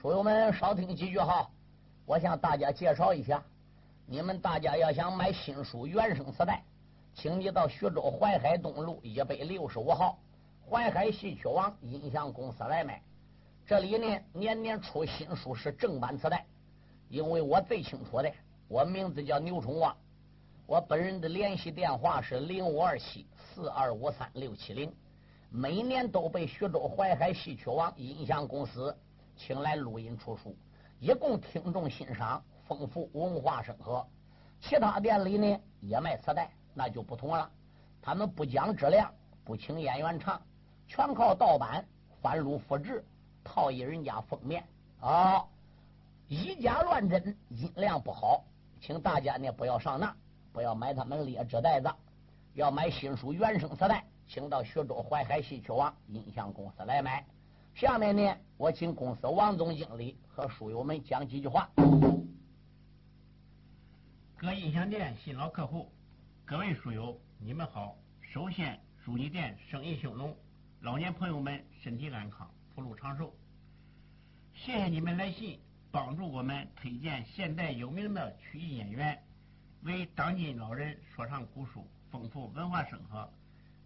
[0.00, 1.46] 书友们少听几句哈，
[2.06, 3.44] 我向大家介绍一下。
[4.06, 6.62] 你们大家要想买新书原声磁带，
[7.12, 10.18] 请你到徐州淮海东路一百六十五号
[10.66, 13.02] 淮海戏曲网音像公司来买。
[13.66, 16.46] 这里呢年年出新书是正版磁带，
[17.10, 18.32] 因为我最清楚的，
[18.68, 19.94] 我名字叫牛崇旺，
[20.64, 24.90] 我本人的联系电话是零五二七四二五三六七零，
[25.50, 28.96] 每年都被徐州淮海戏曲网音像公司
[29.40, 30.54] 请来录音出书，
[30.98, 32.42] 一共听众欣赏。
[32.66, 34.06] 丰富文化生活，
[34.60, 37.50] 其他店里呢也卖磁带，那就不同了。
[38.02, 39.10] 他们不讲质量，
[39.42, 40.40] 不请演员唱，
[40.86, 41.84] 全靠盗版、
[42.20, 43.02] 翻录、复制，
[43.42, 44.62] 套一人家封面
[45.00, 45.42] 啊，
[46.28, 48.44] 以假乱真，音量不好。
[48.78, 50.14] 请大家呢不要上当，
[50.52, 51.90] 不要买他们劣质袋子。
[52.52, 57.24] 要买新书原声磁带，请到徐州淮海戏曲网音像公司来买。
[57.80, 61.66] 下面呢，我请公司王总经理和书友们讲几句话。
[64.36, 65.90] 各音响店新老客户，
[66.44, 67.96] 各位书友，你们好！
[68.20, 70.36] 首先祝你店生意兴隆，
[70.82, 73.34] 老年朋友们身体安康，福禄长寿。
[74.52, 75.58] 谢谢你们来信，
[75.90, 79.18] 帮助我们推荐现代有名的曲艺演员，
[79.84, 83.26] 为当今老人说唱古书，丰富文化生活。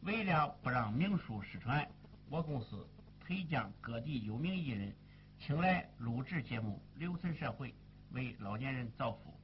[0.01, 1.89] 为了不让名书失传，
[2.29, 2.85] 我公司
[3.27, 4.95] 推将各地有名艺人
[5.41, 7.75] 请来录制节目，留存社会，
[8.13, 9.35] 为老年人造福。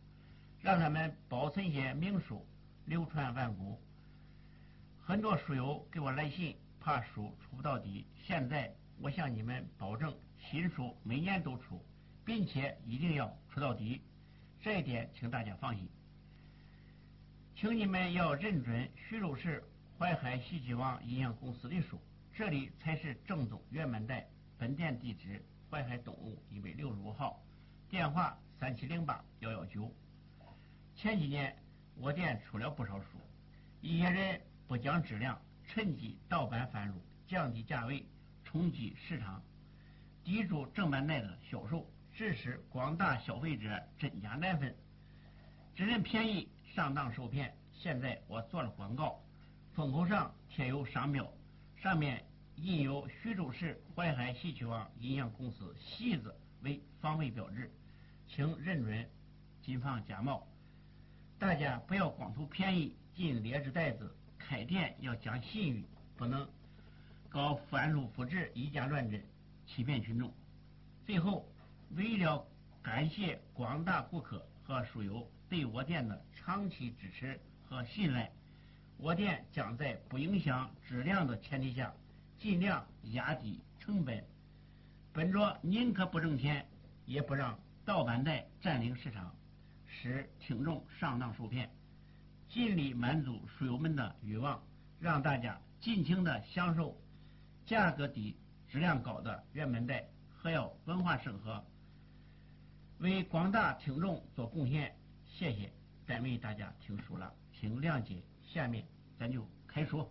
[0.60, 2.46] 让他们保存些名书，
[2.84, 3.80] 流传万古。
[5.02, 8.06] 很多书友给我来信，怕书出不到底。
[8.22, 11.82] 现在我向你们保证，新书每年都出，
[12.22, 14.02] 并且一定要出到底。
[14.60, 15.88] 这一点，请大家放心。
[17.56, 19.64] 请你们要认准徐州市
[19.98, 21.98] 淮海戏剧网音像公司的书，
[22.40, 24.26] 这里才是正宗原版带。
[24.56, 27.38] 本店地址：淮海东路一百六十五号，
[27.86, 29.94] 电话：三七零八幺幺九。
[30.96, 31.54] 前几年，
[31.96, 33.18] 我店出了不少书，
[33.82, 35.38] 一些人不讲质量，
[35.68, 36.94] 趁机盗版翻录，
[37.28, 38.06] 降低价位，
[38.42, 39.42] 冲击市场，
[40.24, 44.74] 抵住正版袋的销售，致使广大消费者真假难分，
[45.74, 47.54] 只认便宜，上当受骗。
[47.74, 49.22] 现在我做了广告，
[49.74, 51.30] 封口上贴有商标，
[51.76, 52.24] 上面
[52.62, 57.70] 印有徐州市淮海戏曲网音像公司“戏”字为防伪标志，
[58.28, 59.08] 请认准，
[59.62, 60.46] 谨防假冒。
[61.38, 65.86] 大家不要光图便宜进劣质袋子，开店要讲信誉，
[66.18, 66.46] 不能
[67.30, 69.24] 搞翻录复制、以假乱真，
[69.66, 70.30] 欺骗群众。
[71.06, 71.48] 最后，
[71.96, 72.46] 为了
[72.82, 78.30] 感谢广大顾客和书友对我店的长期支持和信赖，
[78.98, 81.90] 我店将在不影响质量的前提下，
[82.40, 82.82] 尽量
[83.12, 84.24] 压低成本，
[85.12, 86.66] 本着宁可不挣钱，
[87.04, 89.30] 也不让盗版带占领市场。
[89.86, 91.70] 使听众上当受骗，
[92.48, 94.58] 尽力满足书友们的欲望，
[94.98, 96.98] 让大家尽情的享受
[97.66, 98.34] 价格低、
[98.66, 101.62] 质量高的原版带，还要文化审核，
[103.00, 104.96] 为广大听众做贡献。
[105.26, 105.70] 谢谢，
[106.06, 108.22] 单为大家听书了，请谅解。
[108.46, 108.82] 下面
[109.18, 110.10] 咱就开说。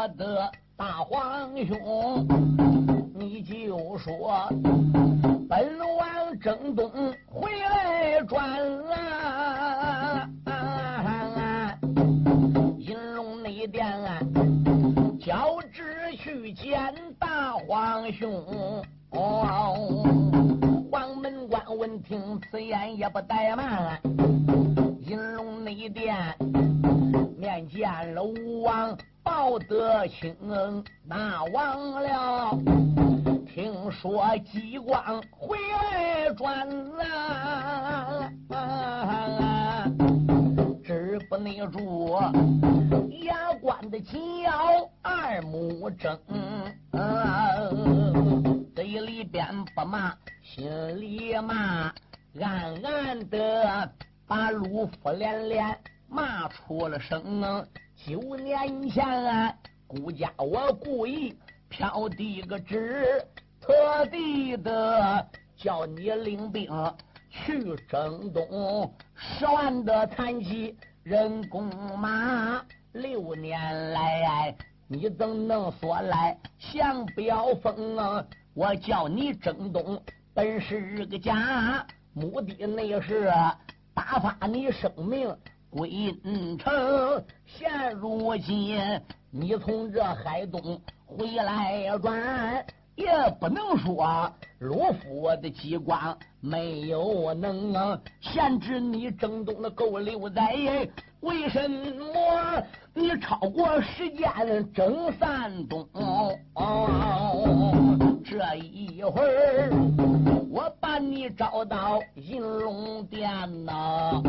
[0.00, 2.26] 我的大皇兄。
[3.14, 4.48] 你就说，
[5.46, 6.90] 本王征东
[7.26, 8.42] 回来转
[10.46, 11.76] 啊，
[12.78, 13.86] 银龙内殿
[15.20, 15.84] 交旨。
[16.16, 20.04] 去见大皇兄，哦
[20.90, 24.00] 黄门关闻听此言也不怠慢，
[30.20, 32.50] 得清大王了。
[33.46, 35.56] 听说激光回
[35.92, 36.68] 来转
[38.50, 39.90] 啊，
[40.84, 42.18] 知不内住。
[43.22, 44.52] 牙关的紧咬
[45.02, 46.18] 二目睁，
[48.74, 51.92] 嘴里边不骂，心里骂，
[52.40, 53.90] 暗暗的
[54.26, 57.66] 把陆夫连连骂出了声。
[57.96, 59.54] 九年前啊，
[59.90, 61.36] 顾家我故意
[61.68, 63.26] 飘递个纸，
[63.60, 66.70] 特地的叫你领兵
[67.28, 71.66] 去征东，十万的残骑人工
[71.98, 72.64] 马。
[72.92, 74.54] 六年来，
[74.86, 76.38] 你怎能说来
[76.72, 78.24] 降表封啊？
[78.54, 80.00] 我叫你征东，
[80.32, 83.28] 本是个假，目的那是
[83.92, 85.36] 打发你生命
[85.70, 87.24] 归阴城。
[87.46, 88.76] 现如今
[89.30, 92.66] 你从这海东回来转，
[92.96, 93.06] 也
[93.40, 100.88] 不能说陆夫的机关没有能限制你征东的够留在。
[101.20, 102.62] 为什么
[102.94, 105.86] 你超过时间征三冬？
[108.24, 109.70] 这一会儿
[110.52, 113.30] 我把你找到银龙殿
[113.64, 114.20] 呐，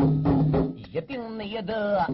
[0.92, 2.06] 一定你的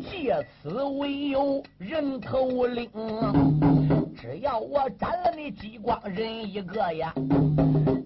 [0.00, 2.88] 借此为由人头领。
[4.16, 7.12] 只要我斩了你激光人一个呀，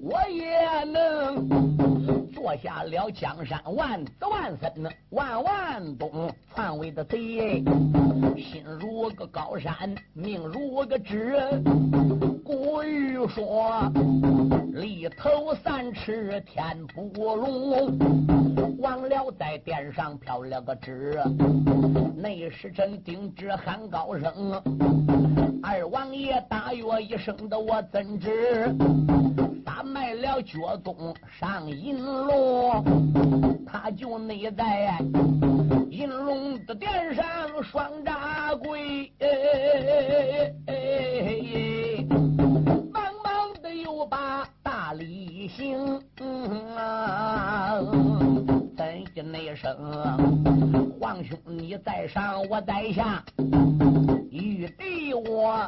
[0.03, 2.02] 我也能。
[2.43, 7.62] 落下了江山万子万孙万万东篡位的贼，
[8.36, 11.38] 心如个高山，命如个纸。
[12.45, 13.88] 古语说，
[14.72, 17.97] 里头三尺天不容。
[18.80, 21.22] 忘了在殿上飘了个纸，
[22.16, 24.61] 内时臣定旨喊高声，
[25.62, 28.74] 二王爷大约一声的我怎知？
[29.83, 32.85] 他卖了脚东上银龙，
[33.66, 34.97] 他就内在
[35.91, 37.24] 银龙的殿上
[37.64, 39.26] 双扎跪，忙
[40.61, 42.12] 忙的又把
[44.93, 45.99] 大礼行。
[48.76, 49.74] 怎的那声，
[51.01, 53.24] 皇兄你在上，我在下，
[54.30, 55.64] 玉帝我。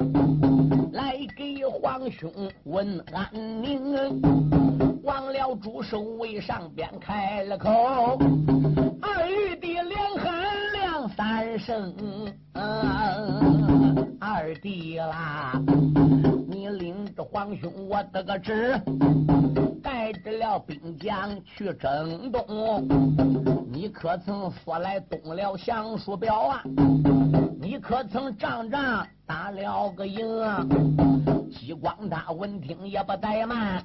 [0.92, 2.30] 来给皇兄
[2.64, 3.30] 问安
[3.62, 3.96] 宁，
[5.02, 8.18] 忘了主守卫上边开了口，
[9.00, 10.43] 二玉帝连喊
[11.16, 11.94] 三声，
[14.18, 15.60] 二弟啦，
[16.48, 18.80] 你领着皇兄我得个旨，
[19.80, 22.88] 带着了兵将去征东，
[23.70, 26.62] 你可曾说来东了降书表啊？
[27.60, 30.26] 你可曾仗仗打了个营？
[31.52, 33.80] 激光大闻听也不怠慢，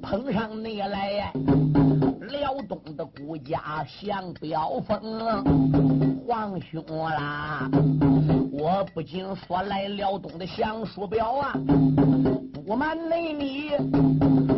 [0.00, 1.30] 捧上你来呀，
[2.32, 5.44] 辽东的孤家降标风，
[6.26, 7.68] 皇兄啦，
[8.50, 11.52] 我不仅说来辽东的降书表啊，
[12.64, 13.68] 不瞒内你，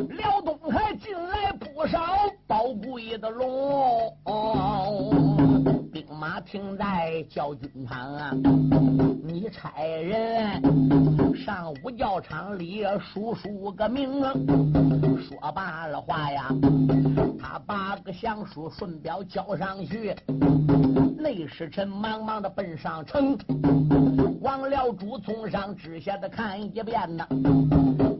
[0.08, 2.00] 辽东还进来不少
[2.46, 5.33] 宝贵的龙。
[6.24, 8.30] 马停在教军场啊，
[9.22, 10.58] 你差人
[11.36, 14.22] 上五教场里数数个名。
[15.20, 16.48] 说罢了话呀，
[17.38, 20.16] 他把个降书顺表交上去，
[21.18, 23.36] 内侍臣忙忙的奔上城，
[24.40, 27.28] 王辽主从上至下的看一遍呐，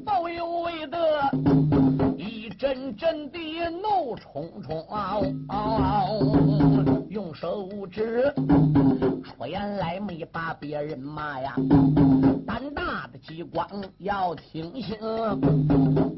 [0.05, 0.98] 都有为得
[2.64, 3.38] 阵阵的
[3.68, 4.82] 怒冲冲。
[7.10, 8.32] 用手指，
[9.22, 11.54] 出言来没把别人骂呀。
[12.46, 14.96] 胆大的激光要听信，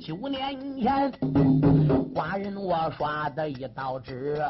[0.01, 1.11] 九年前
[2.15, 4.41] 寡人我刷的一道纸，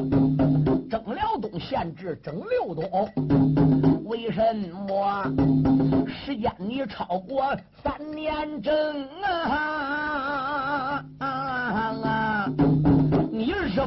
[0.91, 3.11] 征辽东县治征六东，
[4.05, 4.55] 为什
[4.87, 5.25] 么
[6.07, 10.56] 时间你超过三年整啊？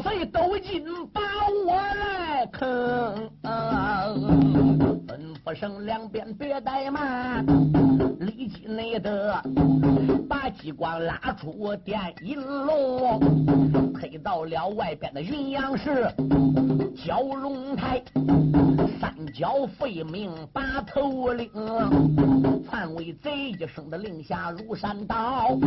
[0.03, 1.21] 费斗金把
[1.65, 7.45] 我来坑，吩咐声两边别怠慢，
[8.19, 9.35] 立即内得
[10.29, 13.19] 把机关拉出电银龙，
[13.93, 16.07] 推到了外边的云阳市
[16.95, 18.01] 蛟龙台，
[18.99, 21.49] 三角废命把头领，
[22.69, 25.57] 篡位贼一声的令下庐山岛，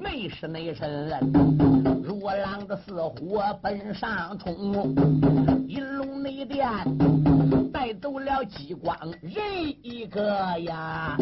[0.00, 1.91] 内是内身。
[2.02, 4.54] 如狼的似虎奔上冲，
[5.68, 6.68] 银龙内殿
[7.72, 9.32] 带走了激光人
[9.82, 11.16] 一个呀，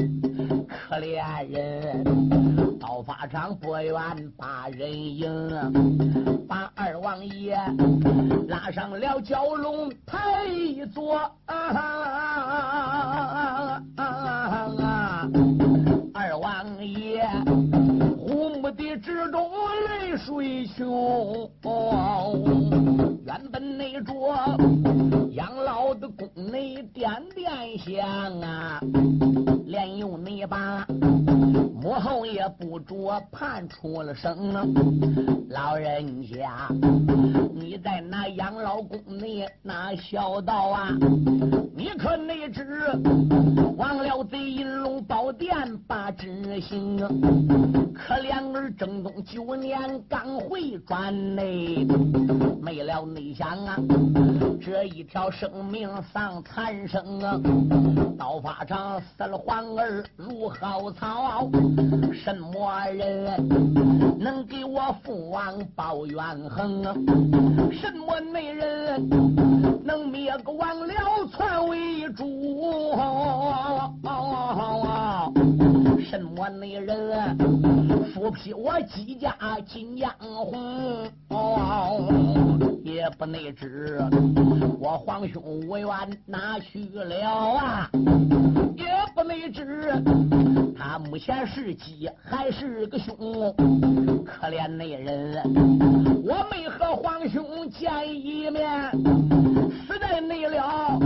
[0.68, 3.94] 可怜人刀法场不愿
[4.38, 5.30] 把人迎，
[6.48, 7.54] 把二王爷
[8.48, 10.16] 拉上了蛟龙台
[10.94, 11.30] 座，
[16.12, 17.22] 二王爷。
[18.72, 19.50] 的之中
[19.88, 21.50] 泪水穷，
[23.26, 24.34] 原本那桌
[25.32, 28.80] 养老的宫内点点香啊，
[29.66, 30.86] 连用那把
[31.82, 34.52] 母后也不着盼出了声，
[35.48, 36.68] 老人家
[37.52, 40.96] 你在那养老宫内那小道啊，
[41.74, 42.64] 你可没知
[43.80, 45.56] 忘了贼银龙宝殿
[45.88, 46.98] 把执行，
[47.94, 51.86] 可怜儿正东九年刚回转内，
[52.60, 53.78] 没了内想啊，
[54.60, 57.40] 这一条生命丧残生啊，
[58.18, 61.48] 刀法长死了皇儿如蒿草，
[62.12, 66.82] 什么人能给我父王报怨恨？
[67.72, 69.08] 什么美人
[69.82, 72.22] 能灭个王僚篡为主？
[76.04, 77.34] 什么美人
[78.12, 79.34] 复辟我姬家
[79.66, 81.08] 金江红？
[82.84, 83.98] 也不内知
[84.78, 85.88] 我皇兄无缘
[86.26, 87.90] 哪去了啊？
[88.76, 89.90] 也不内知
[90.76, 93.16] 他目前是鸡还是个熊？
[94.24, 95.42] 可怜那人，
[96.24, 98.90] 我没和皇兄见一面，
[99.86, 100.98] 死在内了。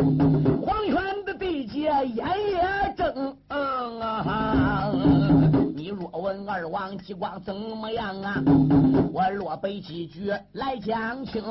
[0.62, 4.92] 黄泉的地界眼也睁啊。
[5.74, 8.42] 你若问二王激光怎么样啊？
[9.12, 11.42] 我若背几句来讲清。